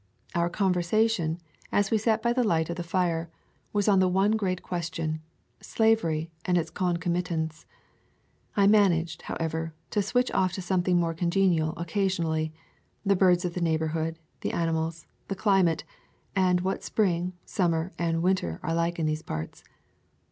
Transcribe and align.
Our 0.33 0.49
conversation, 0.49 1.37
as 1.71 1.91
we 1.91 1.99
sat 1.99 2.23
by 2.23 2.33
the 2.33 2.43
light 2.43 2.71
of 2.71 2.75
the 2.75 2.81
fire, 2.81 3.29
was 3.71 3.87
on 3.87 3.99
the 3.99 4.07
one 4.07 4.31
great 4.31 4.63
question, 4.63 5.21
slavery 5.61 6.31
and 6.43 6.57
its 6.57 6.71
concomitants. 6.71 7.67
I 8.57 8.65
managed, 8.65 9.21
however, 9.21 9.75
to 9.91 10.01
switch 10.01 10.31
off 10.31 10.53
to 10.53 10.61
something 10.63 10.97
more 10.99 11.13
congenial 11.13 11.73
occa 11.75 12.07
sionally— 12.07 12.51
the 13.05 13.15
birds 13.15 13.45
of 13.45 13.53
the 13.53 13.61
neighborhood, 13.61 14.17
the 14.39 14.53
animals, 14.53 15.05
the 15.27 15.35
climate, 15.35 15.83
and 16.35 16.61
what 16.61 16.81
spring, 16.83 17.33
summer, 17.45 17.91
and 17.99 18.23
winter 18.23 18.59
are 18.63 18.73
like 18.73 18.97
in 18.97 19.05
these 19.05 19.21
parts. 19.21 19.63